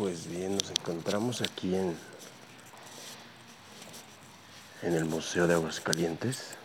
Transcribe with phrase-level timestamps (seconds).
[0.00, 1.94] Pues bien, nos encontramos aquí en,
[4.80, 6.56] en el Museo de Aguascalientes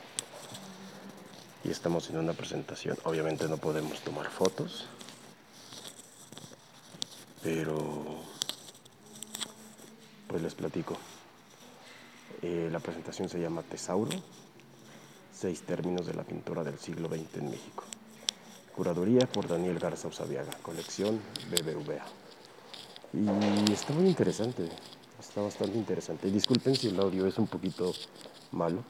[1.65, 2.97] y estamos en una presentación.
[3.03, 4.85] Obviamente no podemos tomar fotos,
[7.44, 8.21] pero
[10.29, 10.96] pues les platico.
[12.42, 14.17] Eh, la presentación se llama Tesauro,
[15.33, 17.84] seis términos de la pintura del siglo XX en México.
[18.73, 22.25] Curaduría por Daniel Garza Usabiaga, colección BBVA.
[23.16, 24.68] Y está muy interesante,
[25.18, 26.30] está bastante interesante.
[26.30, 27.94] Disculpen si el audio es un poquito
[28.52, 28.84] malo,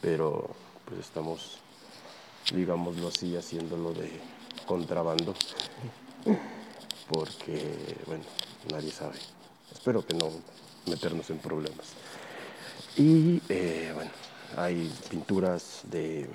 [0.00, 0.50] pero
[0.84, 1.58] pues estamos,
[2.52, 4.10] digámoslo así, haciéndolo de
[4.66, 5.34] contrabando,
[7.08, 8.24] porque, bueno,
[8.72, 9.18] nadie sabe.
[9.72, 10.28] Espero que no
[10.86, 11.92] meternos en problemas.
[12.96, 14.10] Y, eh, bueno,
[14.56, 16.28] hay pinturas de,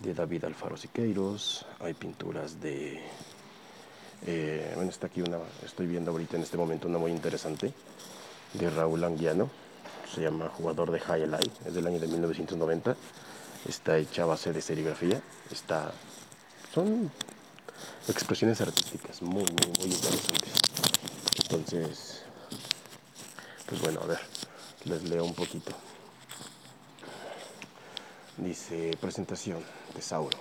[0.00, 3.02] de David Alfaro Siqueiros, hay pinturas de
[4.24, 7.72] eh, está aquí una, estoy viendo ahorita en este momento una muy interesante
[8.52, 9.50] de Raúl Anguiano,
[10.12, 12.96] se llama Jugador de High Life, es del año de 1990,
[13.68, 15.20] está hecha a base de serigrafía,
[15.50, 15.92] está,
[16.74, 17.10] son
[18.08, 20.52] expresiones artísticas muy, muy, muy interesantes.
[21.42, 22.22] Entonces,
[23.66, 24.20] pues bueno, a ver,
[24.84, 25.72] les leo un poquito.
[28.36, 29.62] Dice, presentación,
[29.94, 30.36] Tesauro.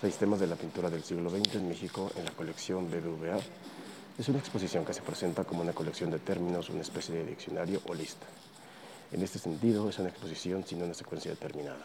[0.00, 3.38] Seis temas de la pintura del siglo XX en México en la colección BBVA.
[4.18, 7.82] Es una exposición que se presenta como una colección de términos, una especie de diccionario
[7.86, 8.24] o lista.
[9.12, 11.84] En este sentido, es una exposición sin una secuencia determinada.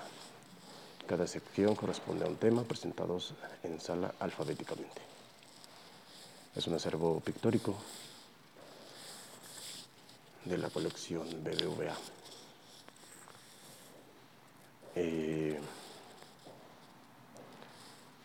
[1.05, 5.01] Cada sección corresponde a un tema presentados en sala alfabéticamente.
[6.55, 7.75] Es un acervo pictórico
[10.45, 11.97] de la colección BBVA.
[14.95, 15.59] Eh,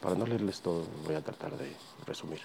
[0.00, 1.72] para no leerles todo, voy a tratar de
[2.06, 2.40] resumir.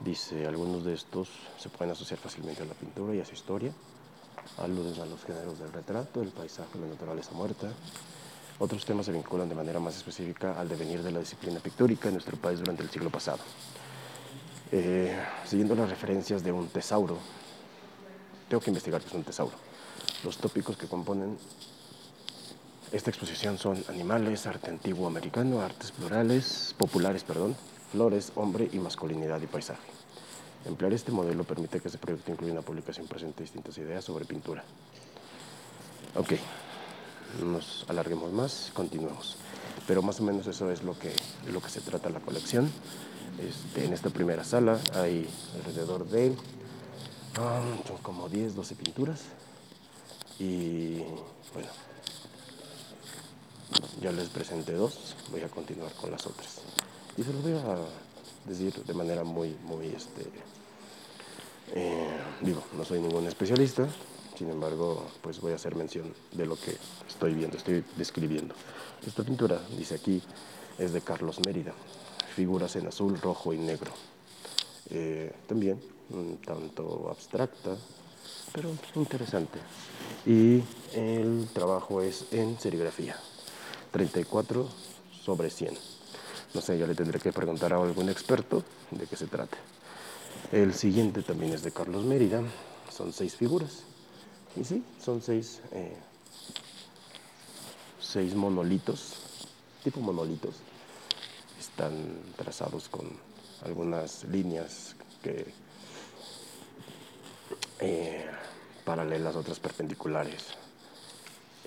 [0.00, 3.72] Dice, algunos de estos se pueden asociar fácilmente a la pintura y a su historia.
[4.58, 7.72] Aluden a los géneros del retrato, el paisaje, la naturaleza muerta.
[8.58, 12.14] Otros temas se vinculan de manera más específica al devenir de la disciplina pictórica en
[12.14, 13.38] nuestro país durante el siglo pasado.
[14.72, 15.14] Eh,
[15.44, 17.18] siguiendo las referencias de un tesauro,
[18.48, 19.54] tengo que investigar qué es un tesauro.
[20.24, 21.38] Los tópicos que componen
[22.96, 27.54] esta exposición son animales, arte antiguo americano, artes plurales, populares, perdón,
[27.92, 29.82] flores, hombre y masculinidad y paisaje.
[30.64, 34.64] Emplear este modelo permite que este proyecto incluya una publicación presente distintas ideas sobre pintura.
[36.14, 36.32] Ok,
[37.40, 39.36] no nos alarguemos más, continuemos.
[39.86, 41.12] Pero más o menos eso es lo que,
[41.52, 42.70] lo que se trata la colección.
[43.38, 46.34] Este, en esta primera sala hay alrededor de
[47.36, 49.20] ah, son como 10, 12 pinturas.
[50.38, 50.96] Y
[51.52, 51.68] bueno,
[54.00, 56.60] ya les presenté dos, voy a continuar con las otras.
[57.16, 57.76] Y se los voy a
[58.44, 60.22] decir de manera muy, muy, este,
[61.74, 63.88] eh, digo, no soy ningún especialista,
[64.36, 66.76] sin embargo, pues voy a hacer mención de lo que
[67.08, 68.54] estoy viendo, estoy describiendo.
[69.06, 70.22] Esta pintura, dice aquí,
[70.78, 71.72] es de Carlos Mérida,
[72.34, 73.92] figuras en azul, rojo y negro.
[74.90, 77.76] Eh, también un tanto abstracta,
[78.52, 79.58] pero interesante.
[80.26, 80.62] Y
[80.92, 83.16] el trabajo es en serigrafía.
[83.96, 84.68] 34
[85.24, 85.74] sobre 100.
[86.52, 89.56] No sé, ya le tendré que preguntar a algún experto de qué se trata.
[90.52, 92.42] El siguiente también es de Carlos Mérida.
[92.94, 93.84] Son seis figuras.
[94.54, 95.96] Y sí, son seis, eh,
[97.98, 99.14] seis monolitos,
[99.82, 100.56] tipo monolitos.
[101.58, 103.08] Están trazados con
[103.64, 105.54] algunas líneas que
[107.80, 108.26] eh,
[108.84, 110.48] paralelas, otras perpendiculares.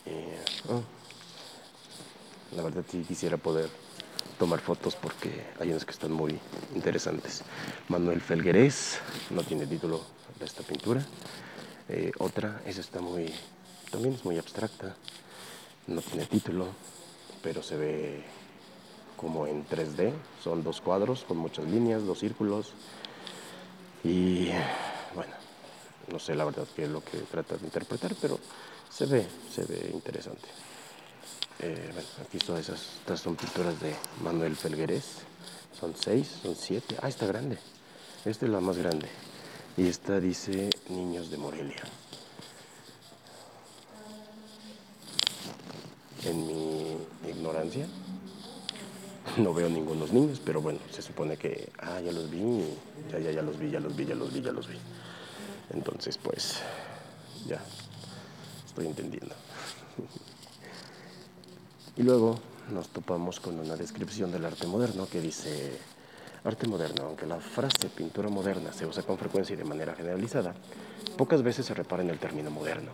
[0.06, 0.39] Eh,
[0.69, 0.99] oh,
[2.56, 3.70] la verdad sí quisiera poder
[4.38, 6.40] tomar fotos porque hay unas que están muy
[6.74, 7.44] interesantes.
[7.90, 9.00] Manuel Felguerés,
[9.30, 10.02] no tiene título
[10.40, 11.06] de esta pintura.
[11.90, 13.34] Eh, otra, esa está muy,
[13.92, 14.96] también es muy abstracta,
[15.88, 16.68] no tiene título,
[17.42, 18.24] pero se ve
[19.18, 20.14] como en 3D.
[20.44, 22.74] Son dos cuadros con muchas líneas, dos círculos.
[24.04, 24.50] Y
[25.13, 25.34] bueno,
[26.12, 28.40] no sé la verdad qué es lo que trata de interpretar, pero
[28.90, 30.48] se ve, se ve interesante.
[31.61, 35.23] Eh, bueno, aquí son esas, estas son pinturas de Manuel Felguerés.
[35.77, 36.95] Son seis, son siete.
[37.01, 37.57] Ah, está grande.
[38.23, 39.07] Esta es la más grande.
[39.75, 41.83] Y esta dice Niños de Morelia.
[46.23, 46.97] En mi
[47.27, 47.88] ignorancia,
[49.38, 52.41] no veo ningunos niños, pero bueno, se supone que, ah, ya los vi,
[53.09, 54.77] ya, ya, ya los vi, ya los vi, ya los vi, ya los vi.
[55.71, 56.59] Entonces, pues,
[57.47, 57.61] ya,
[58.65, 59.35] estoy entendiendo.
[62.00, 62.40] Y luego
[62.72, 65.78] nos topamos con una descripción del arte moderno que dice
[66.46, 70.56] Arte moderno, aunque la frase pintura moderna se usa con frecuencia y de manera generalizada,
[71.18, 72.92] pocas veces se repara en el término moderno.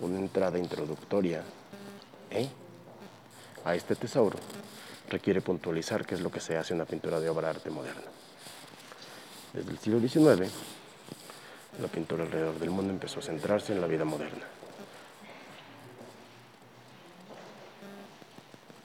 [0.00, 1.42] Una entrada introductoria
[2.30, 2.48] ¿eh?
[3.66, 4.38] a este tesauro
[5.10, 8.08] requiere puntualizar qué es lo que se hace una pintura de obra de arte moderna.
[9.52, 10.50] Desde el siglo XIX,
[11.82, 14.57] la pintura alrededor del mundo empezó a centrarse en la vida moderna.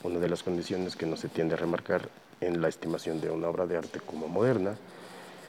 [0.04, 2.10] Una de las condiciones que no se tiende a remarcar
[2.42, 4.76] en la estimación de una obra de arte como moderna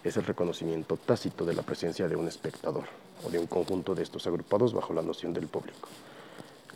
[0.05, 2.85] es el reconocimiento tácito de la presencia de un espectador
[3.25, 5.89] o de un conjunto de estos agrupados bajo la noción del público.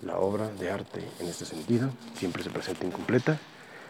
[0.02, 3.38] La obra de arte, en este sentido, siempre se presenta incompleta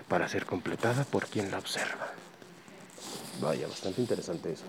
[0.08, 2.12] para ser completada por quien la observa.
[3.40, 4.64] Vaya, bastante interesante eso.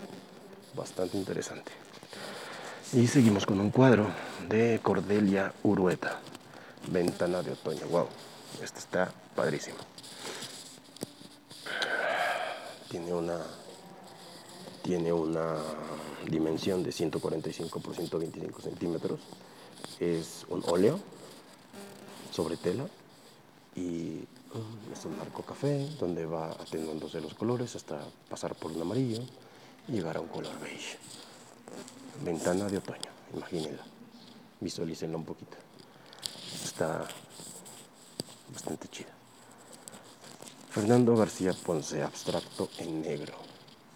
[0.75, 1.71] Bastante interesante.
[2.93, 4.07] Y seguimos con un cuadro
[4.47, 6.19] de Cordelia Urueta,
[6.91, 7.87] Ventana de Otoño.
[7.87, 8.07] Wow,
[8.61, 9.77] este está padrísimo.
[12.89, 13.37] Tiene una,
[14.81, 15.57] tiene una
[16.27, 19.19] dimensión de 145 por 125 centímetros.
[19.99, 20.99] Es un óleo
[22.31, 22.87] sobre tela
[23.75, 27.99] y um, es un marco café donde va atenuándose los colores hasta
[28.29, 29.21] pasar por un amarillo
[29.87, 30.97] y llegar a un color beige.
[32.23, 33.83] Ventana de otoño, imagínenla,
[34.59, 35.57] visualícenla un poquito.
[36.63, 37.07] Está
[38.53, 39.09] bastante chida.
[40.69, 43.33] Fernando García Ponce, abstracto en negro.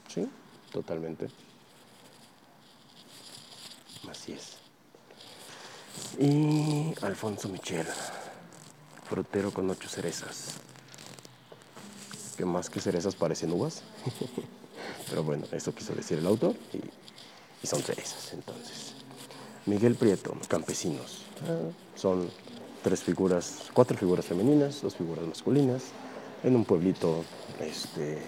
[0.08, 0.28] ¿Sí?
[0.72, 1.30] Totalmente.
[4.10, 4.58] Así es.
[6.20, 7.86] Y Alfonso Michel,
[9.08, 10.56] frutero con ocho cerezas.
[12.38, 13.84] Que más que cerezas parecen uvas.
[15.10, 18.94] Pero bueno, eso quiso decir el autor y, son cerezas entonces.
[19.66, 21.24] Miguel Prieto, campesinos.
[21.44, 22.30] Ah, son
[22.84, 25.84] tres figuras, cuatro figuras femeninas, dos figuras masculinas,
[26.44, 27.24] en un pueblito
[27.60, 28.22] este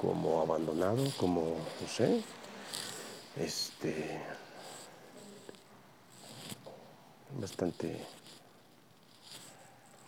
[0.00, 2.22] como abandonado, como no sé,
[3.36, 4.20] este
[7.40, 8.04] bastante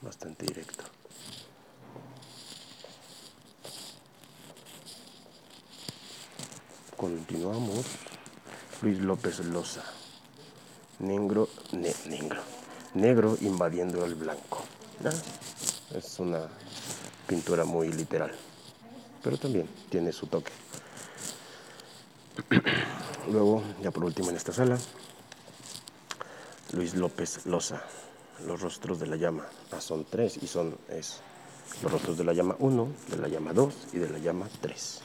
[0.03, 0.85] bastante directo.
[6.97, 7.87] Continuamos.
[8.83, 9.83] Luis López Loza.
[11.01, 12.43] Negro, negro.
[12.95, 14.65] Negro invadiendo el blanco.
[15.95, 16.49] Es una
[17.27, 18.33] pintura muy literal,
[19.23, 20.53] pero también tiene su toque.
[23.31, 24.79] Luego, ya por último en esta sala,
[26.73, 27.83] Luis López Loza,
[28.47, 29.47] Los rostros de la llama.
[29.73, 31.21] Ah, son tres y son es
[31.83, 35.01] los rostros de la llama 1, de la llama 2 y de la llama 3.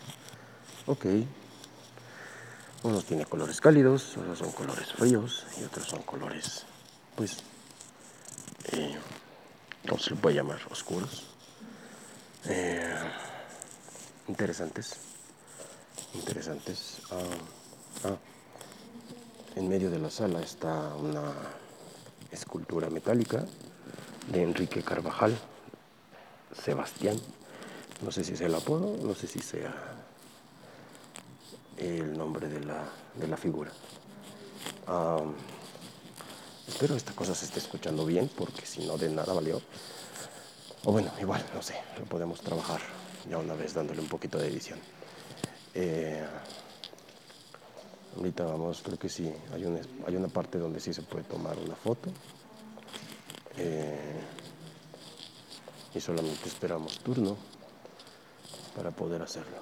[0.88, 1.06] Ok.
[2.84, 6.66] Unos tiene colores cálidos, otros son colores fríos y otros son colores,
[7.16, 7.38] pues,
[8.72, 8.96] eh,
[9.88, 10.60] ¿cómo se le puede llamar?
[10.72, 11.24] Oscuros.
[12.46, 12.96] Eh,
[14.28, 14.98] interesantes.
[16.14, 17.02] Interesantes.
[17.12, 18.18] Ah, ah.
[19.56, 21.32] En medio de la sala está una
[22.32, 23.46] escultura metálica
[24.32, 25.38] de Enrique Carvajal,
[26.64, 27.20] Sebastián.
[28.02, 29.74] No sé si sea el apodo, no sé si sea
[31.78, 32.84] el nombre de la,
[33.16, 33.72] de la figura.
[36.68, 39.62] Espero esta cosa se esté escuchando bien, porque si no, de nada valió.
[40.86, 42.82] O bueno, igual, no sé, lo podemos trabajar
[43.30, 44.80] ya una vez dándole un poquito de edición.
[45.74, 46.26] Eh,
[48.18, 51.58] ahorita vamos, creo que sí, hay una, hay una parte donde sí se puede tomar
[51.58, 52.10] una foto.
[53.58, 54.20] Eh,
[55.96, 57.38] y solamente esperamos turno
[58.76, 59.58] para poder hacerlo.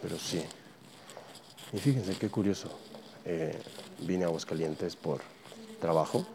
[0.00, 0.44] Pero sí.
[1.72, 2.68] Y fíjense qué curioso.
[3.24, 3.58] Eh,
[4.00, 5.20] vine a Aguascalientes por
[5.80, 6.26] trabajo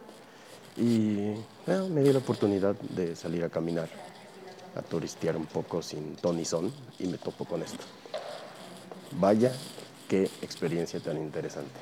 [0.75, 1.33] y
[1.67, 3.89] me di la oportunidad de salir a caminar,
[4.75, 7.83] a turistear un poco sin ton y son y me topo con esto.
[9.19, 9.51] Vaya,
[10.07, 11.79] qué experiencia tan interesante.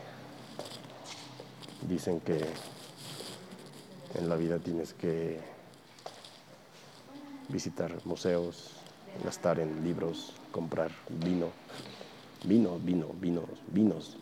[1.88, 2.46] Dicen que
[4.16, 5.40] en la vida tienes que
[7.50, 8.72] visitar museos,
[9.24, 11.52] gastar en libros, comprar vino,
[12.48, 14.18] vino, vino, vinos, vinos,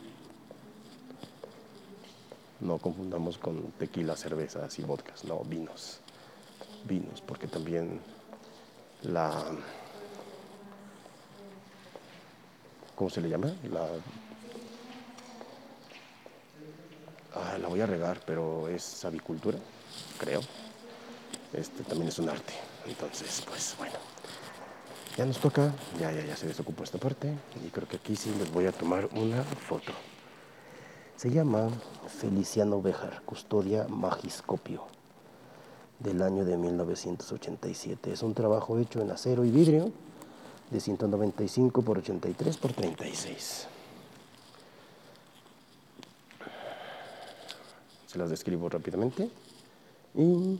[2.60, 6.00] no confundamos con tequila, cervezas y vodkas, no, vinos.
[6.86, 8.00] Vinos, porque también
[9.04, 9.44] la.
[12.96, 13.54] ¿Cómo se le llama?
[13.72, 13.88] La.
[17.36, 19.58] Ah, la voy a regar, pero es avicultura,
[20.20, 20.42] creo.
[21.52, 22.54] Este también es un arte.
[22.86, 24.13] Entonces, pues bueno.
[25.18, 27.34] Ya nos toca, ya, ya, ya se desocupó esta parte.
[27.66, 29.92] Y creo que aquí sí les voy a tomar una foto.
[31.16, 31.70] Se llama
[32.08, 34.86] Feliciano Bejar, Custodia Magiscopio,
[36.00, 38.12] del año de 1987.
[38.12, 39.92] Es un trabajo hecho en acero y vidrio
[40.72, 43.68] de 195 por 83 por 36.
[48.08, 49.30] Se las describo rápidamente.
[50.16, 50.60] Y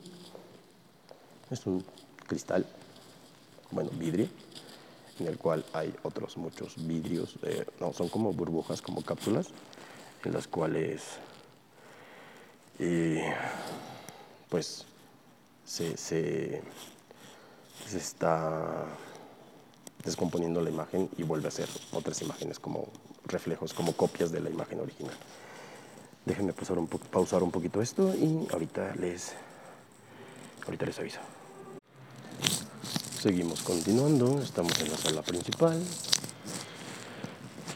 [1.50, 1.84] es un
[2.28, 2.66] cristal,
[3.74, 4.28] bueno, vidrio,
[5.20, 7.38] en el cual hay otros muchos vidrios,
[7.80, 9.48] no, son como burbujas, como cápsulas,
[10.24, 11.02] en las cuales
[12.80, 13.34] eh,
[14.50, 14.86] pues
[15.66, 16.62] se, se,
[17.94, 18.86] está
[20.04, 22.88] descomponiendo la imagen y vuelve a ser otras imágenes como
[23.26, 25.16] reflejos, como copias de la imagen original.
[26.26, 29.34] Déjenme pausar un, pausar un poquito esto y ahorita les,
[30.66, 31.20] ahorita les aviso.
[33.24, 35.82] Seguimos continuando, estamos en la sala principal.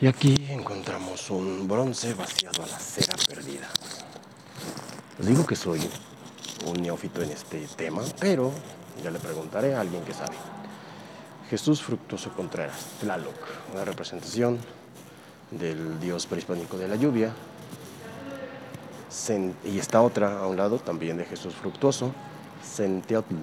[0.02, 3.70] Y aquí encontramos un bronce vaciado a la cera perdida.
[5.20, 5.80] Les digo que soy
[6.66, 8.52] un neófito en este tema, pero
[9.02, 10.36] ya le preguntaré a alguien que sabe.
[11.50, 13.40] Jesús Fructuoso Contreras, Tlaloc,
[13.74, 14.60] una representación
[15.52, 17.32] del dios prehispánico de la lluvia.
[19.64, 22.12] Y esta otra a un lado, también de Jesús Fructuoso,
[22.62, 23.36] Senteotl,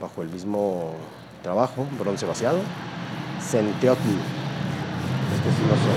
[0.00, 0.94] bajo el mismo
[1.42, 2.58] trabajo, bronce vaciado,
[3.40, 4.00] Senteotl.
[5.34, 5.92] Este sí no sé,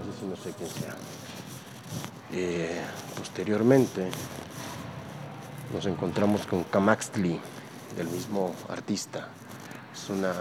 [0.00, 0.94] este sí no sé quién sea.
[2.32, 2.80] Eh,
[3.16, 4.10] posteriormente
[5.72, 7.40] nos encontramos con Camaxtli,
[7.96, 9.28] del mismo artista.
[9.92, 10.32] Es una,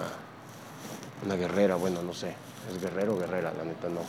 [1.26, 2.36] una guerrera, bueno, no sé,
[2.72, 4.02] es guerrero o guerrera, la neta no,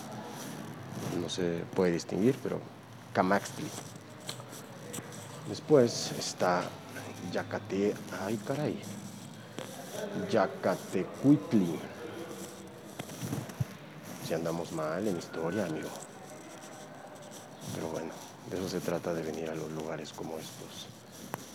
[1.21, 2.61] no se puede distinguir, pero
[3.13, 3.69] Camaxtli.
[5.49, 6.63] Después está
[7.33, 7.95] Yacate,
[8.25, 8.81] ay caray,
[10.31, 11.79] Yacatecuitli.
[14.27, 15.89] Si andamos mal en historia, amigo.
[17.75, 18.13] Pero bueno,
[18.51, 20.87] de eso se trata de venir a los lugares como estos.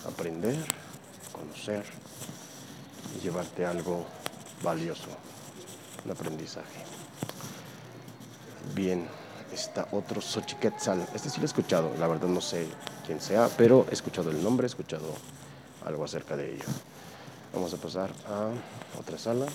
[0.07, 0.57] Aprender,
[1.31, 1.85] conocer
[3.15, 4.05] y llevarte algo
[4.61, 5.09] valioso,
[6.05, 6.83] un aprendizaje.
[8.73, 9.07] Bien,
[9.51, 11.07] está otro Xochiquetzal.
[11.13, 12.67] Este sí lo he escuchado, la verdad no sé
[13.05, 15.13] quién sea, pero he escuchado el nombre, he escuchado
[15.85, 16.65] algo acerca de ello.
[17.53, 18.51] Vamos a pasar a
[18.99, 19.45] otra sala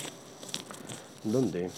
[1.25, 1.71] donde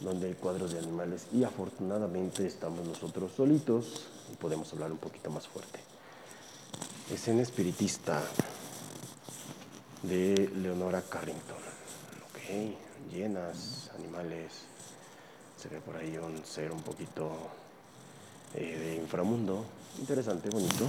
[0.00, 5.30] donde hay cuadros de animales y afortunadamente estamos nosotros solitos y podemos hablar un poquito
[5.30, 5.80] más fuerte.
[7.12, 8.22] Escena espiritista
[10.02, 11.56] de Leonora Carrington.
[12.30, 14.52] Ok, llenas, animales.
[15.56, 17.32] Se ve por ahí un ser un poquito
[18.54, 19.64] eh, de inframundo.
[19.98, 20.86] Interesante, bonito.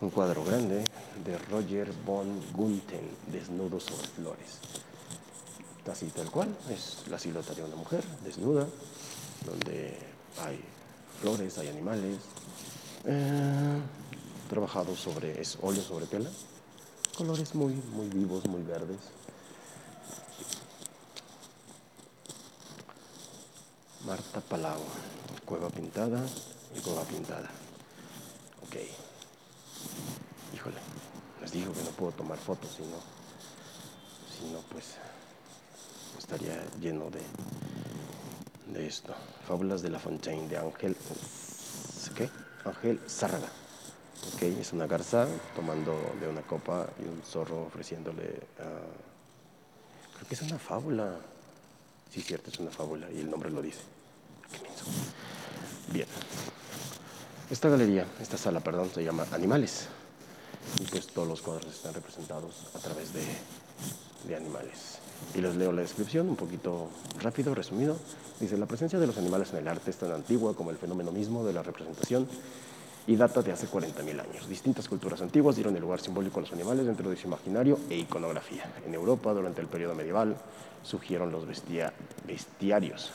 [0.00, 0.84] Un cuadro grande
[1.24, 4.58] de Roger von Gunten, desnudo sobre flores
[5.90, 8.66] así tal cual, es la silueta de una mujer desnuda,
[9.44, 9.98] donde
[10.42, 10.60] hay
[11.20, 12.18] flores, hay animales,
[13.04, 13.80] eh,
[14.48, 16.30] trabajado sobre, es óleo sobre tela,
[17.16, 18.98] colores muy, muy vivos, muy verdes.
[24.06, 24.80] Marta Palau,
[25.44, 26.24] cueva pintada
[26.74, 27.50] y cueva pintada.
[28.62, 29.09] Ok.
[31.50, 32.96] Les digo que no puedo tomar fotos, si no,
[34.38, 34.94] si no pues
[36.16, 37.22] estaría lleno de,
[38.72, 39.12] de esto.
[39.48, 40.96] Fábulas de la Fontaine de Ángel,
[42.14, 42.30] ¿qué?
[42.64, 43.00] Ángel
[44.60, 45.26] es una garza
[45.56, 48.42] tomando de una copa y un zorro ofreciéndole.
[50.14, 51.16] creo que es una fábula.
[52.12, 53.80] Sí, cierto, es una fábula y el nombre lo dice.
[55.92, 56.06] Bien.
[57.50, 59.88] Esta galería, esta sala, perdón, se llama Animales.
[60.78, 63.24] Y pues todos los cuadros están representados a través de,
[64.26, 64.98] de animales.
[65.34, 66.88] Y les leo la descripción un poquito
[67.20, 67.96] rápido, resumido.
[68.38, 71.12] Dice, la presencia de los animales en el arte es tan antigua como el fenómeno
[71.12, 72.26] mismo de la representación
[73.06, 74.48] y data de hace 40.000 años.
[74.48, 77.96] Distintas culturas antiguas dieron el lugar simbólico a los animales dentro de su imaginario e
[77.96, 78.70] iconografía.
[78.86, 80.36] En Europa, durante el periodo medieval,
[80.82, 83.10] surgieron los bestiarios.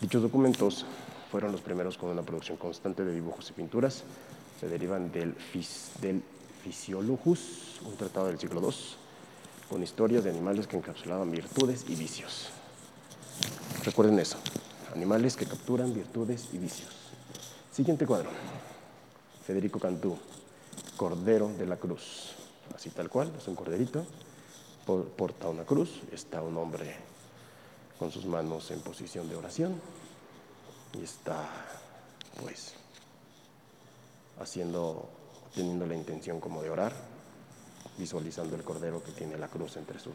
[0.00, 0.86] Dichos documentos
[1.30, 4.04] fueron los primeros con una producción constante de dibujos y pinturas.
[4.60, 5.34] Se derivan del,
[6.00, 6.22] del
[6.64, 8.74] Physiologus, un tratado del siglo II
[9.68, 12.48] con historias de animales que encapsulaban virtudes y vicios.
[13.84, 14.38] Recuerden eso,
[14.94, 16.94] animales que capturan virtudes y vicios.
[17.70, 18.30] Siguiente cuadro,
[19.46, 20.16] Federico Cantú,
[20.96, 22.32] Cordero de la Cruz.
[22.74, 24.06] Así tal cual, es un corderito,
[24.86, 26.96] porta una cruz, está un hombre
[27.98, 29.78] con sus manos en posición de oración
[30.94, 31.46] y está
[32.40, 32.74] pues
[34.40, 35.08] haciendo,
[35.54, 36.92] teniendo la intención como de orar,
[37.98, 40.10] visualizando el cordero que tiene la cruz entre su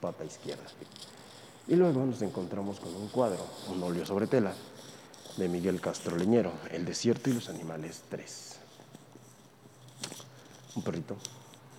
[0.00, 0.64] pata izquierda.
[1.66, 4.52] Y luego nos encontramos con un cuadro, un óleo sobre tela,
[5.36, 8.50] de Miguel Castro Leñero, El desierto y los animales 3.
[10.76, 11.16] un perrito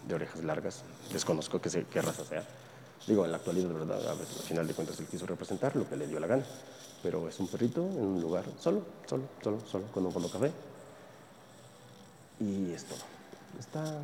[0.07, 2.47] de orejas largas, desconozco qué, qué raza sea.
[3.07, 5.95] Digo, en la actualidad, de verdad, al final de cuentas él quiso representar lo que
[5.95, 6.43] le dio la gana.
[7.03, 10.51] Pero es un perrito en un lugar solo, solo, solo, solo, con un fondo café.
[12.39, 12.99] Y es todo.
[13.59, 14.01] Está,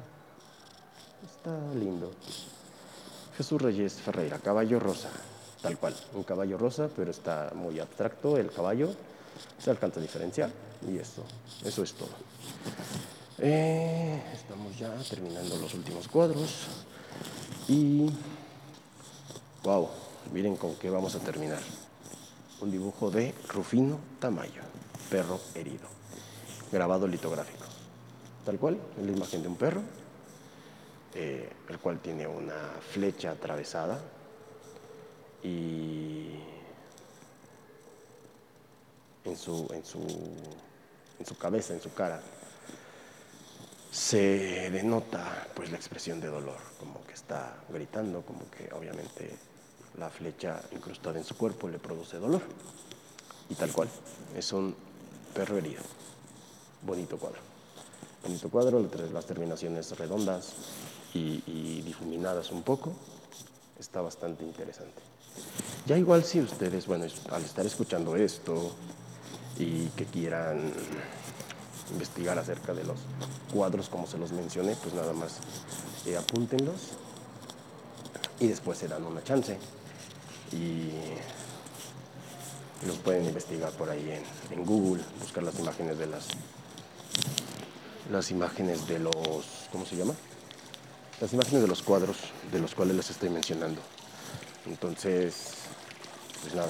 [1.25, 2.11] está lindo.
[3.38, 5.09] Jesús Reyes Ferreira, caballo rosa,
[5.61, 8.93] tal cual, un caballo rosa, pero está muy abstracto el caballo,
[9.57, 10.51] se alcanza a diferenciar
[10.88, 11.23] y eso,
[11.63, 12.09] eso es todo.
[13.39, 16.67] Eh, estamos ya terminando los últimos cuadros
[17.67, 18.11] y
[19.63, 19.89] wow,
[20.33, 21.61] miren con qué vamos a terminar.
[22.61, 24.61] Un dibujo de Rufino Tamayo,
[25.09, 25.88] perro herido,
[26.71, 27.61] grabado litográfico,
[28.45, 29.81] tal cual, la imagen de un perro
[31.13, 32.55] eh, el cual tiene una
[32.93, 34.00] flecha atravesada
[35.43, 36.29] y
[39.25, 40.00] en su, en su,
[41.19, 42.21] en su cabeza, en su cara,
[43.91, 49.36] se denota pues la expresión de dolor, como que está gritando, como que obviamente
[49.98, 52.41] la flecha incrustada en su cuerpo le produce dolor.
[53.50, 53.89] Y tal cual,
[54.33, 54.74] es un
[55.33, 55.83] perro herido.
[56.83, 57.50] Bonito cuadro.
[58.24, 60.54] Bonito cuadro, las terminaciones redondas,
[61.13, 62.94] y, difuminadas un poco,
[63.80, 65.01] está bastante interesante.
[65.86, 68.74] Ya igual si ustedes, bueno, al estar escuchando esto
[69.58, 70.72] y que quieran
[71.92, 73.00] investigar acerca de los
[73.54, 75.40] cuadros como se los mencioné, pues nada más
[76.06, 76.75] eh, apúntenlos
[78.40, 79.58] y después se dan una chance
[80.54, 80.92] y
[82.88, 84.10] los pueden investigar por ahí
[84.50, 86.28] en, en Google, buscar las imágenes de las
[88.12, 90.13] las imágenes de los, ¿cómo se llama?
[91.22, 92.18] las imágenes de los cuadros
[92.51, 93.80] de los cuales les estoy mencionando.
[94.65, 95.36] Entonces,
[96.41, 96.70] pues nada,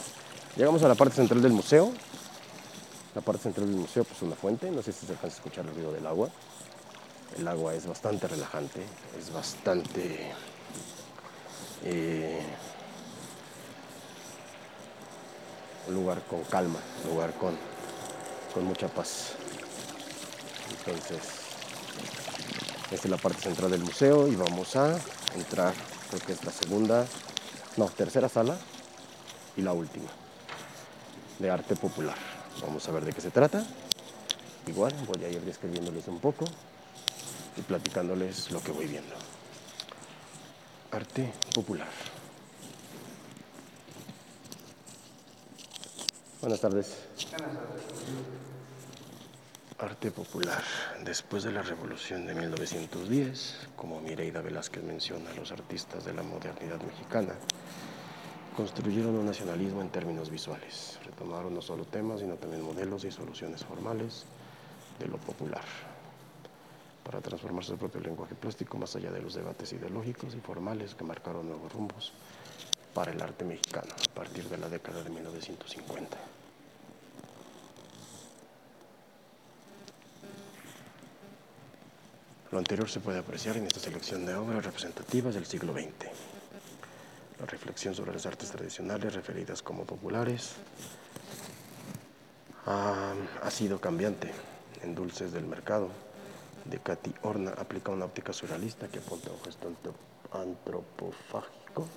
[0.57, 1.93] llegamos a la parte central del museo.
[3.15, 5.65] La parte central del museo, pues una fuente, no sé si se alcanza a escuchar
[5.65, 6.29] el ruido del agua.
[7.37, 8.81] El agua es bastante relajante,
[9.17, 10.31] es bastante...
[11.83, 12.41] Eh,
[15.87, 17.57] un lugar con calma, un lugar con,
[18.53, 19.31] con mucha paz.
[20.85, 21.40] Entonces,
[22.91, 24.99] esta es la parte central del museo y vamos a
[25.33, 25.73] entrar,
[26.09, 27.05] creo que es la segunda,
[27.77, 28.57] no, tercera sala
[29.55, 30.09] y la última,
[31.39, 32.17] de arte popular.
[32.61, 33.65] Vamos a ver de qué se trata.
[34.67, 36.45] Igual voy a ir describiéndoles un poco
[37.57, 39.15] y platicándoles lo que voy viendo.
[40.91, 41.87] Arte popular.
[46.41, 46.97] Buenas tardes.
[47.29, 48.50] Buenas tardes.
[49.81, 50.61] Arte popular.
[51.03, 56.79] Después de la revolución de 1910, como Mireida Velázquez menciona, los artistas de la modernidad
[56.83, 57.33] mexicana
[58.55, 60.99] construyeron un nacionalismo en términos visuales.
[61.03, 64.25] Retomaron no solo temas, sino también modelos y soluciones formales
[64.99, 65.65] de lo popular
[67.03, 71.05] para transformar su propio lenguaje plástico más allá de los debates ideológicos y formales que
[71.05, 72.13] marcaron nuevos rumbos
[72.93, 76.40] para el arte mexicano a partir de la década de 1950.
[82.51, 85.87] Lo anterior se puede apreciar en esta selección de obras representativas del siglo XX.
[87.39, 90.55] La reflexión sobre las artes tradicionales referidas como populares
[92.65, 93.13] ha,
[93.49, 94.31] sido cambiante
[94.83, 95.89] en Dulces del Mercado
[96.65, 99.71] de Katy Horna aplica una óptica surrealista que apunta a un gesto
[100.33, 101.87] antropofágico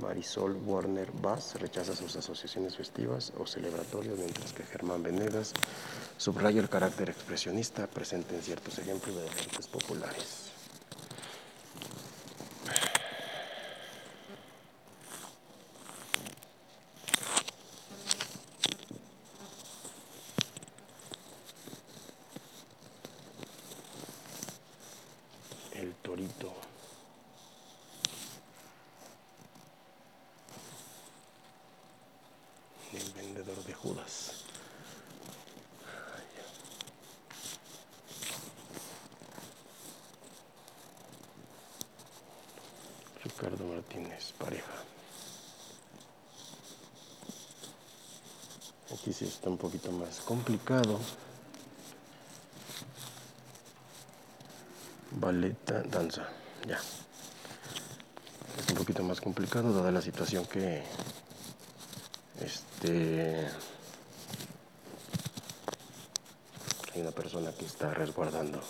[0.00, 5.52] Marisol Warner Bass rechaza sus asociaciones festivas o celebratorias, mientras que Germán Venegas
[6.16, 10.53] subraya el carácter expresionista presente en ciertos ejemplos de artes populares.
[44.38, 44.72] Pareja.
[48.92, 50.98] Aquí sí está un poquito más complicado.
[55.12, 56.28] Baleta, danza,
[56.66, 56.78] ya.
[58.58, 60.82] Es un poquito más complicado dada la situación que
[62.40, 63.48] este
[66.92, 68.60] hay una persona que está resguardando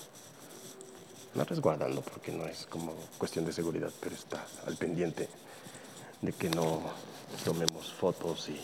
[1.35, 5.29] no resguardando porque no es como cuestión de seguridad, pero está al pendiente
[6.23, 6.81] de que no
[7.45, 8.61] tomemos fotos y,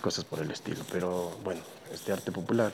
[0.00, 0.84] cosas por el estilo.
[0.92, 2.72] Pero bueno, este arte popular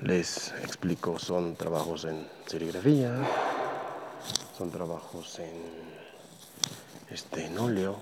[0.00, 3.14] les explico, son trabajos en serigrafía,
[4.56, 5.52] son trabajos en,
[7.10, 7.96] este, en óleo,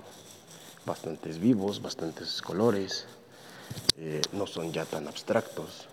[0.85, 3.07] bastantes vivos, bastantes colores,
[3.97, 5.89] eh, no son ya tan abstractos.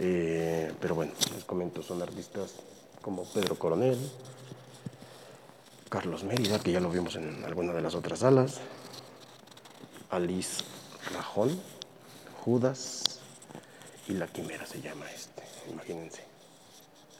[0.00, 2.54] Eh, pero bueno, les comento, son artistas
[3.02, 3.98] como Pedro Coronel,
[5.88, 8.60] Carlos Mérida, que ya lo vimos en alguna de las otras salas,
[10.10, 10.62] Alice
[11.12, 11.60] Rajón,
[12.44, 13.20] Judas
[14.06, 16.22] y La Quimera se llama este, imagínense.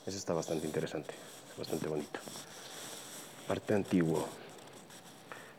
[0.06, 1.14] Ese está bastante interesante,
[1.58, 2.20] bastante bonito.
[3.48, 4.26] Arte antiguo.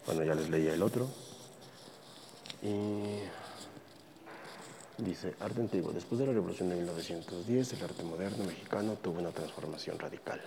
[0.05, 1.07] Bueno, ya les leía el otro.
[2.63, 3.19] Y
[5.03, 5.91] dice, arte antiguo.
[5.91, 10.41] Después de la revolución de 1910, el arte moderno mexicano tuvo una transformación radical.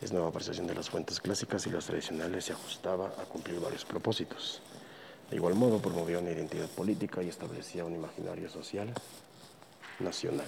[0.00, 3.84] Es nueva apreciación de las fuentes clásicas y las tradicionales se ajustaba a cumplir varios
[3.84, 4.60] propósitos.
[5.30, 8.92] De igual modo, promovió una identidad política y establecía un imaginario social
[10.00, 10.46] nacional.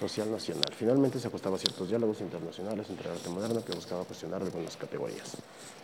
[0.00, 0.72] Social nacional.
[0.74, 4.74] Finalmente se acostaba a ciertos diálogos internacionales entre el arte moderno que buscaba cuestionar algunas
[4.78, 5.36] categorías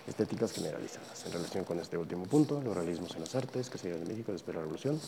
[0.07, 1.27] estéticas generalizadas.
[1.27, 4.33] En relación con este último punto, los realismos en las artes que se de México
[4.33, 4.99] después de la Revolución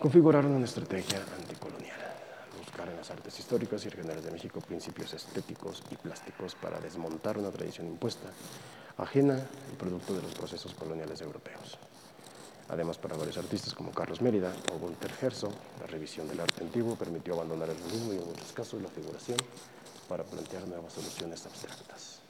[0.00, 2.00] configuraron una estrategia anticolonial
[2.58, 7.38] buscar en las artes históricas y regionales de México principios estéticos y plásticos para desmontar
[7.38, 8.28] una tradición impuesta,
[8.96, 9.38] ajena
[9.72, 11.78] y producto de los procesos coloniales europeos.
[12.68, 16.96] Además, para varios artistas como Carlos Mérida o Gunther Herzog, la revisión del arte antiguo
[16.96, 19.38] permitió abandonar el realismo y en muchos casos la figuración
[20.08, 22.20] para plantear nuevas soluciones abstractas.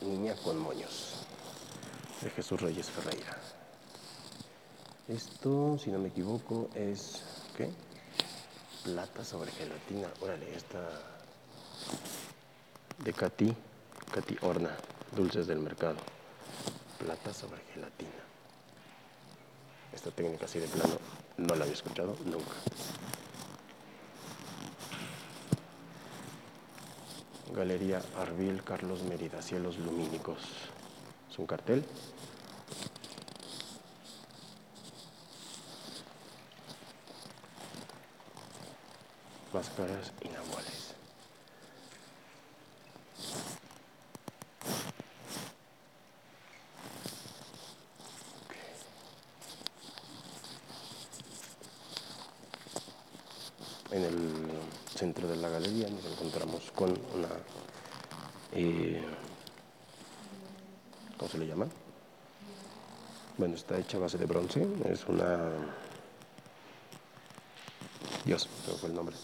[0.00, 1.24] Niña con moños,
[2.20, 3.38] de Jesús Reyes Ferreira.
[5.06, 7.22] Esto, si no me equivoco, es
[7.56, 7.70] ¿qué?
[8.84, 10.08] Plata sobre gelatina.
[10.20, 10.88] Órale, esta
[12.98, 13.54] de Katy,
[14.12, 14.76] Katy Horna,
[15.14, 15.96] dulces del mercado.
[17.02, 18.10] Plata sobre gelatina.
[19.92, 20.96] Esta técnica así de plano
[21.36, 22.54] no la había escuchado nunca.
[27.54, 30.42] Galería Arbil Carlos Mérida, Cielos Lumínicos.
[31.28, 31.84] Es un cartel
[39.52, 40.28] máscaras y.
[53.92, 54.50] En el
[54.96, 57.28] centro de la galería nos encontramos con una,
[58.52, 59.02] eh,
[61.18, 61.66] ¿cómo se le llama?
[63.36, 65.38] Bueno, está hecha base de bronce, es una,
[68.24, 69.14] Dios, pero fue el nombre.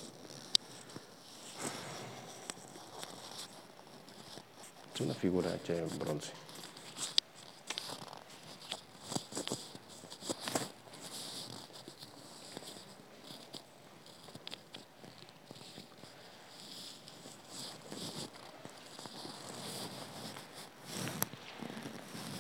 [4.95, 6.31] Es una figura hecha en bronce.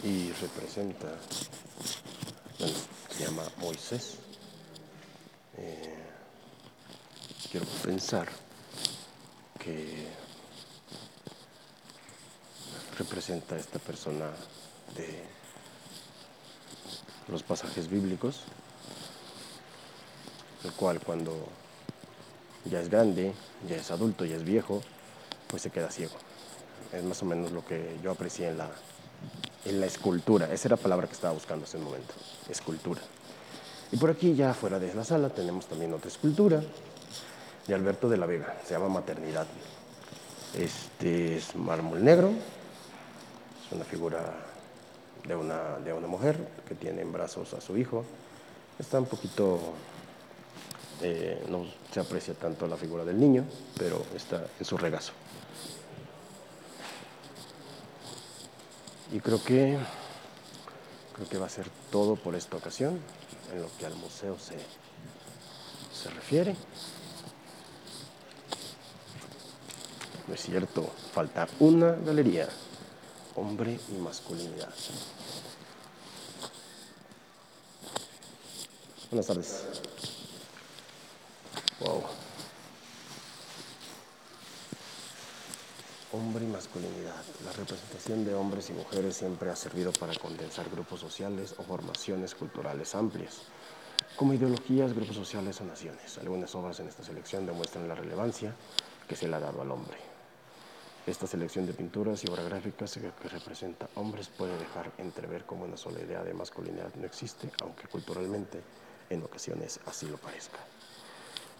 [0.04, 1.08] Y representa,
[3.18, 4.14] se llama Moisés.
[5.56, 5.94] Eh,
[7.50, 8.28] quiero pensar
[9.58, 10.06] que
[12.96, 14.30] representa esta persona
[14.94, 15.24] de
[17.26, 18.42] los pasajes bíblicos,
[20.62, 21.48] el cual cuando
[22.66, 23.34] ya es grande,
[23.68, 24.80] ya es adulto, ya es viejo,
[25.48, 26.14] pues se queda ciego.
[26.92, 28.70] Es más o menos lo que yo aprecié en la,
[29.68, 30.52] en la escultura.
[30.52, 32.14] Esa era la palabra que estaba buscando hace un momento,
[32.48, 33.00] escultura.
[33.92, 36.62] Y por aquí ya fuera de la sala tenemos también otra escultura
[37.66, 39.46] de Alberto de la Vega, se llama Maternidad.
[40.56, 44.34] Este es mármol negro, es una figura
[45.26, 48.04] de una, de una mujer que tiene en brazos a su hijo.
[48.78, 49.58] Está un poquito,
[51.02, 53.44] eh, no se aprecia tanto la figura del niño,
[53.76, 55.12] pero está en su regazo.
[59.10, 59.78] Y creo que,
[61.14, 63.00] creo que va a ser todo por esta ocasión
[63.52, 64.58] en lo que al museo se,
[65.94, 66.54] se refiere.
[70.26, 72.48] No es cierto, falta una galería
[73.34, 74.74] hombre y masculinidad.
[79.10, 79.64] Buenas tardes.
[81.80, 82.17] Wow.
[86.18, 87.22] Hombre y masculinidad.
[87.44, 92.34] La representación de hombres y mujeres siempre ha servido para condensar grupos sociales o formaciones
[92.34, 93.42] culturales amplias,
[94.16, 96.18] como ideologías, grupos sociales o naciones.
[96.18, 98.52] Algunas obras en esta selección demuestran la relevancia
[99.06, 99.96] que se le ha dado al hombre
[101.06, 105.76] Esta selección de pinturas y obra gráficas que representa hombres puede dejar entrever cómo una
[105.76, 108.60] sola idea de masculinidad no existe, aunque culturalmente
[109.08, 110.58] en ocasiones así lo parezca.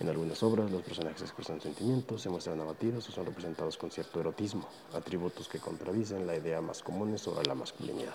[0.01, 4.21] En algunas obras los personajes expresan sentimientos, se muestran abatidos o son representados con cierto
[4.21, 8.15] erotismo, atributos que contradicen la idea más común sobre la masculinidad.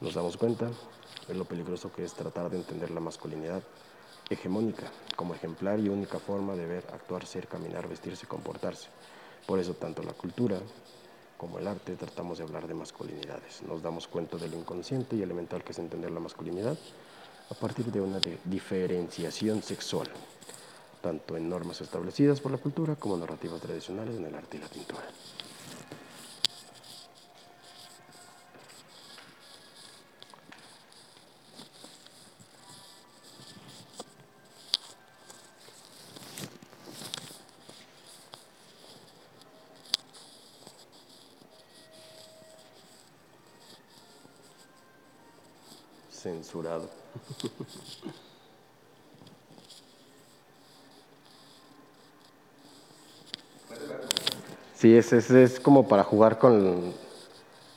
[0.00, 0.70] Nos damos cuenta
[1.26, 3.62] de lo peligroso que es tratar de entender la masculinidad
[4.28, 8.88] hegemónica como ejemplar y única forma de ver, actuar, ser, caminar, vestirse, comportarse.
[9.46, 10.58] Por eso tanto la cultura
[11.36, 13.62] como el arte tratamos de hablar de masculinidades.
[13.62, 16.76] Nos damos cuenta del inconsciente y elemental que es entender la masculinidad
[17.50, 20.08] a partir de una diferenciación sexual,
[21.00, 24.68] tanto en normas establecidas por la cultura como narrativas tradicionales en el arte y la
[24.68, 25.04] pintura.
[54.74, 56.92] Sí, es, es, es, como para jugar con...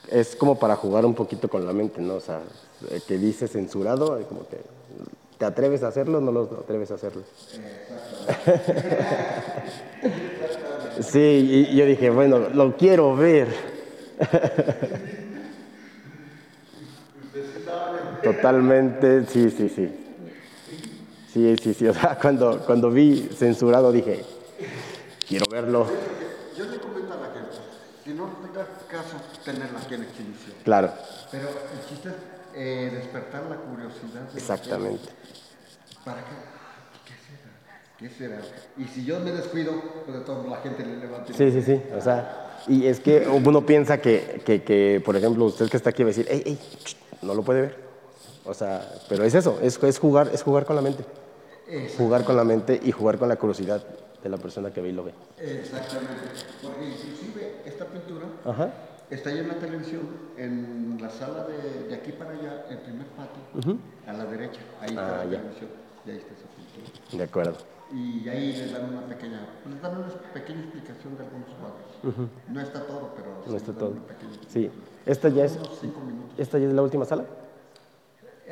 [0.10, 2.15] Es como para jugar un poquito con la mente, ¿no?
[2.15, 2.41] O sea,
[3.08, 4.58] que dice censurado, como que...
[5.38, 7.21] ¿Te atreves a hacerlo o no lo atreves a hacerlo?
[10.99, 13.47] sí, y yo dije, bueno, lo quiero ver.
[18.23, 20.05] Totalmente, sí, sí, sí.
[21.34, 21.88] Sí, sí, sí.
[21.88, 24.25] O sea, cuando, cuando vi censurado dije,
[25.27, 25.88] quiero verlo.
[26.58, 27.55] Yo le comento a la gente,
[28.03, 30.55] si no tenga caso tenerla aquí en exhibición.
[30.63, 30.91] Claro.
[31.32, 32.15] Pero el chiste es
[32.55, 34.21] eh, despertar la curiosidad.
[34.34, 35.10] De Exactamente.
[36.03, 36.36] ¿Para qué?
[37.05, 38.39] ¿Qué será?
[38.39, 38.41] ¿Qué será?
[38.77, 39.73] Y si yo me descuido,
[40.05, 41.32] pues de todo la gente le levanta.
[41.34, 41.82] Sí, sí, sí.
[41.95, 45.91] O sea, y es que uno piensa que, que, que por ejemplo, usted que está
[45.91, 46.60] aquí va a decir, ey, ey,
[47.21, 47.88] no lo puede ver.
[48.49, 51.05] O sea, pero es eso, es, es, jugar, es jugar con la mente.
[51.97, 53.83] Jugar con la mente y jugar con la curiosidad
[54.23, 55.13] de la persona que ve y lo ve.
[55.38, 56.23] Exactamente.
[56.63, 58.25] Porque inclusive esta pintura
[59.12, 60.01] está ahí en la televisión,
[60.35, 64.59] en la sala de, de aquí para allá, el primer patio, a la derecha.
[64.81, 65.38] Ahí está Ah, la ya.
[65.38, 65.69] televisión.
[66.05, 67.17] Y ahí está esa pintura.
[67.17, 67.53] De acuerdo.
[67.93, 72.29] Y ahí les dan una pequeña, les dan una pequeña explicación de algunos cuadros.
[72.47, 73.89] No está todo, pero No está todo.
[73.91, 74.71] una pequeña Sí.
[75.05, 75.57] ¿Esta ya es,
[76.38, 77.25] esta ya es la última sala?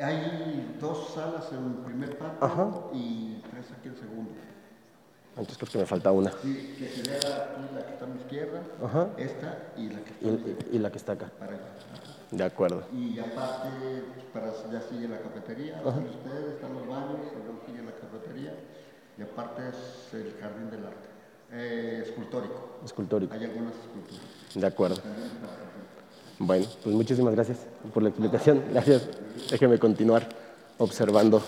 [0.00, 2.68] Hay dos salas en el primer patio Ajá.
[2.92, 4.30] y tres aquí en el segundo.
[5.30, 6.30] Entonces creo que me falta una.
[6.42, 9.08] Sí, que se vea aquí la que está a mi izquierda, Ajá.
[9.16, 11.30] esta y la que está Y, y la que está acá.
[11.38, 11.62] para allá.
[12.30, 12.82] De acuerdo.
[12.92, 13.68] Y aparte,
[14.34, 18.54] para, ya sigue la cafetería, están ustedes, están los baños, luego sigue la cafetería
[19.16, 21.08] y aparte es el jardín del arte,
[21.52, 22.78] eh, escultórico.
[22.84, 23.32] Escultórico.
[23.34, 24.22] Hay algunas esculturas.
[24.54, 24.96] De acuerdo.
[26.40, 27.58] Bueno, pues muchísimas gracias
[27.92, 28.62] por la explicación.
[28.70, 29.08] Gracias.
[29.50, 30.28] Déjeme continuar
[30.78, 31.42] observando.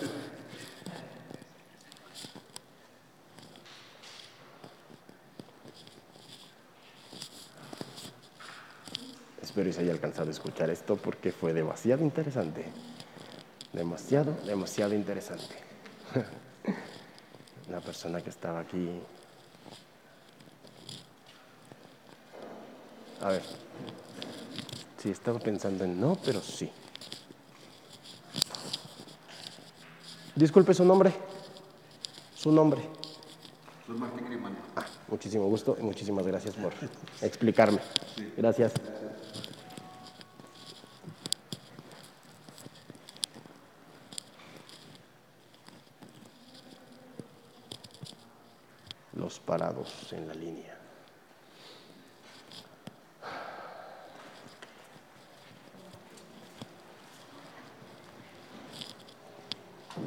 [9.40, 12.64] Espero y se haya alcanzado a escuchar esto porque fue demasiado interesante.
[13.72, 15.55] Demasiado, demasiado interesante.
[17.70, 18.90] La persona que estaba aquí.
[23.20, 23.42] A ver.
[25.00, 26.70] Sí, estaba pensando en no, pero sí.
[30.34, 31.10] Disculpe su nombre.
[32.36, 32.82] Su nombre.
[33.86, 34.56] Soy Martín Grimani.
[34.76, 36.74] Ah, muchísimo gusto y muchísimas gracias por
[37.22, 37.80] explicarme.
[38.36, 38.74] Gracias.
[49.14, 50.79] Los parados en la línea.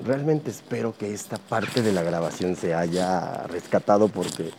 [0.03, 4.51] Realmente espero que esta parte de la grabación se haya rescatado porque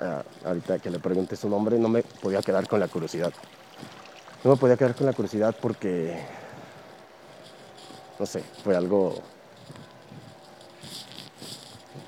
[0.00, 3.32] ah, ahorita que le pregunté su nombre no me podía quedar con la curiosidad.
[4.42, 6.18] No me podía quedar con la curiosidad porque,
[8.18, 9.14] no sé, fue algo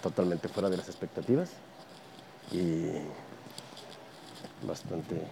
[0.02, 1.50] totalmente fuera de las expectativas
[2.50, 2.88] y
[4.66, 5.22] bastante,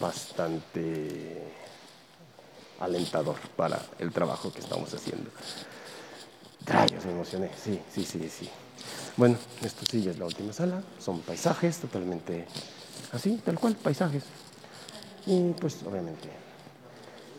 [0.00, 1.69] bastante
[2.80, 5.30] alentador para el trabajo que estamos haciendo.
[6.66, 7.50] Rayos, me emocioné.
[7.62, 8.50] Sí, sí, sí, sí.
[9.16, 10.82] Bueno, esto sí ya es la última sala.
[10.98, 12.46] Son paisajes totalmente
[13.12, 14.24] así, tal cual, paisajes.
[15.26, 16.28] Y pues obviamente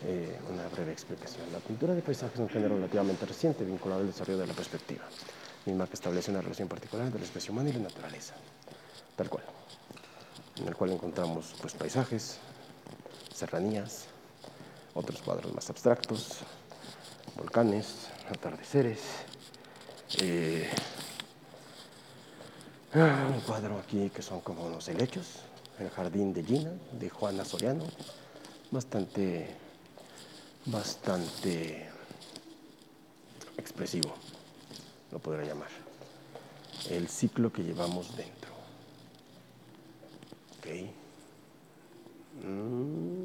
[0.05, 1.43] eh, una breve explicación.
[1.51, 5.03] La pintura de paisaje es un género relativamente reciente vinculado al desarrollo de la perspectiva,
[5.65, 8.33] misma que establece una relación particular entre la especie humana y la naturaleza,
[9.15, 9.43] tal cual,
[10.57, 12.37] en el cual encontramos pues, paisajes,
[13.33, 14.05] serranías,
[14.93, 16.39] otros cuadros más abstractos,
[17.35, 18.99] volcanes, atardeceres,
[20.19, 20.69] eh,
[22.93, 25.27] un cuadro aquí que son como unos helechos,
[25.79, 27.85] el jardín de Gina, de Juana Soriano,
[28.69, 29.55] bastante,
[30.65, 31.89] bastante
[33.57, 34.13] expresivo,
[35.11, 35.69] lo podría llamar.
[36.89, 38.51] El ciclo que llevamos dentro.
[40.57, 40.67] Ok.
[42.43, 43.20] Mm.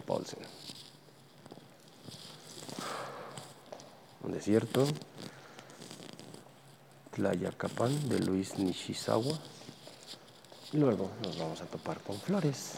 [0.00, 0.40] Paulsen.
[4.22, 4.86] Un desierto.
[7.12, 9.38] Tlayacapan de Luis Nishizawa.
[10.72, 12.72] Y luego nos vamos a topar con flores,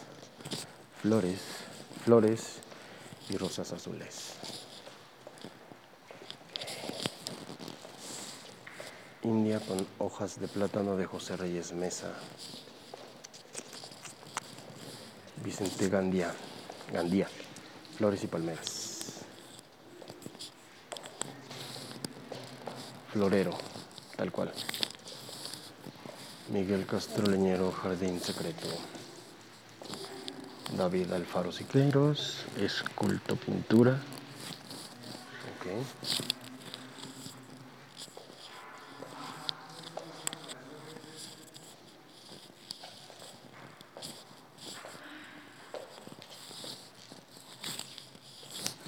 [1.01, 1.39] flores,
[2.03, 2.59] flores
[3.29, 4.33] y rosas azules.
[9.23, 12.13] India con hojas de plátano de José Reyes Mesa.
[15.43, 16.33] Vicente Gandía,
[16.91, 17.27] Gandía,
[17.97, 19.25] flores y palmeras.
[23.11, 23.57] Florero,
[24.15, 24.51] tal cual.
[26.51, 28.67] Miguel Castro Leñero, Jardín Secreto.
[30.77, 33.99] David Alfaro Siqueiros, Esculto Pintura.
[35.59, 36.28] Okay.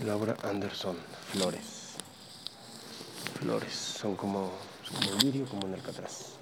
[0.05, 0.97] Laura Anderson,
[1.31, 1.93] flores.
[3.39, 4.51] Flores, son como,
[4.89, 6.37] como el lirio, como el catraz.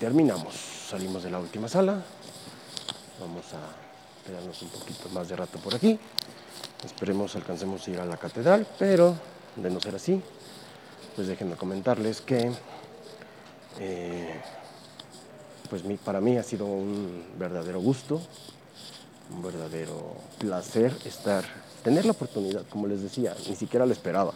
[0.00, 0.54] Terminamos,
[0.88, 2.02] salimos de la última sala.
[3.20, 5.98] Vamos a quedarnos un poquito más de rato por aquí.
[6.82, 9.14] Esperemos alcancemos a ir a la catedral, pero
[9.56, 10.22] de no ser así,
[11.14, 12.50] pues déjenme comentarles que
[13.78, 14.40] eh,
[15.68, 18.22] pues para mí ha sido un verdadero gusto
[19.34, 21.44] un verdadero placer estar,
[21.82, 24.32] tener la oportunidad, como les decía, ni siquiera lo esperaba,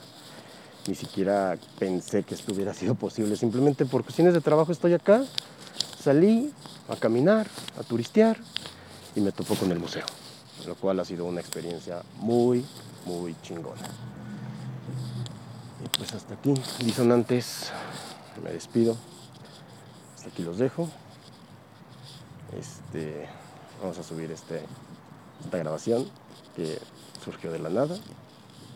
[0.87, 5.25] ni siquiera pensé que esto hubiera sido posible, simplemente por cuestiones de trabajo estoy acá,
[6.03, 6.53] salí
[6.89, 7.47] a caminar,
[7.79, 8.39] a turistear
[9.15, 10.05] y me topó con el museo,
[10.67, 12.65] lo cual ha sido una experiencia muy,
[13.05, 13.83] muy chingona.
[15.85, 17.71] Y pues hasta aquí, disonantes,
[18.43, 18.97] me despido,
[20.17, 20.89] hasta aquí los dejo.
[22.59, 23.29] Este,
[23.81, 24.63] vamos a subir este,
[25.45, 26.09] esta grabación
[26.55, 26.79] que
[27.25, 27.97] surgió de la nada,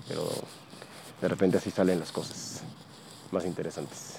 [0.08, 0.28] pero
[1.20, 2.62] de repente así salen las cosas
[3.30, 4.16] más interesantes.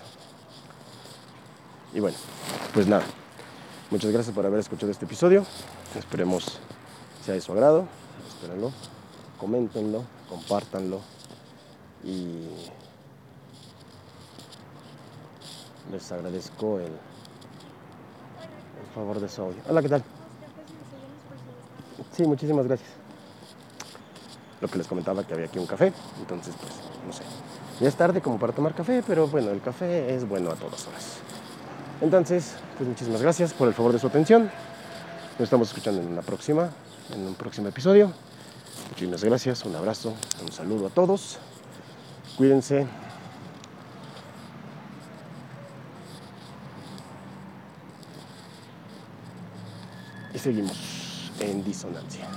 [1.94, 2.18] Y bueno,
[2.74, 3.04] pues nada,
[3.90, 5.46] muchas gracias por haber escuchado este episodio,
[5.98, 6.60] esperemos
[7.26, 7.88] sea de su agrado,
[8.30, 8.72] espérenlo,
[9.38, 11.02] coméntenlo, compártanlo
[12.04, 12.48] y
[15.92, 16.94] les agradezco el
[18.96, 19.62] favor de su audio.
[19.68, 20.04] Hola, ¿qué tal?
[22.12, 22.90] Sí, muchísimas gracias.
[24.60, 26.74] Lo que les comentaba que había aquí un café, entonces pues
[27.06, 27.24] no sé.
[27.80, 30.86] Ya es tarde como para tomar café, pero bueno, el café es bueno a todas
[30.88, 31.18] horas.
[32.00, 34.52] Entonces, pues muchísimas gracias por el favor de su atención.
[35.40, 36.70] Nos estamos escuchando en la próxima,
[37.14, 38.12] en un próximo episodio.
[38.90, 41.40] Muchísimas gracias, un abrazo, un saludo a todos.
[42.38, 42.88] Cuídense,
[50.34, 50.91] y seguimos
[51.42, 52.28] en disonancia.